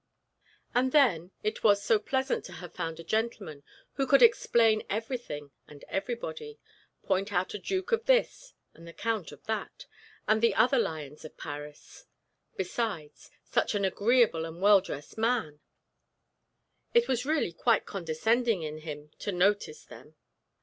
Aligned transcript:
And, 0.73 0.91
then, 0.91 1.29
it 1.43 1.63
was 1.63 1.83
so 1.83 1.99
pleasant 1.99 2.43
to 2.45 2.53
have 2.53 2.73
found 2.73 2.99
a 2.99 3.03
gentleman 3.03 3.61
who 3.97 4.07
could 4.07 4.23
explain 4.23 4.81
everything 4.89 5.51
and 5.67 5.85
everybody; 5.87 6.57
point 7.03 7.31
out 7.31 7.49
the 7.49 7.59
duke 7.59 7.91
of 7.91 8.07
this, 8.07 8.55
and 8.73 8.87
the 8.87 8.93
count 8.93 9.31
that, 9.45 9.85
and 10.27 10.41
the 10.41 10.55
other 10.55 10.79
lions 10.79 11.23
of 11.23 11.37
Paris; 11.37 12.05
besides, 12.57 13.29
such 13.45 13.75
an 13.75 13.85
agreeable 13.85 14.43
and 14.45 14.59
well 14.59 14.81
dressed 14.81 15.19
man; 15.19 15.59
it 16.95 17.07
was 17.07 17.23
really 17.23 17.53
quite 17.53 17.85
condescending 17.85 18.63
in 18.63 18.79
him 18.79 19.11
to 19.19 19.31
notice 19.31 19.85
them! 19.85 20.15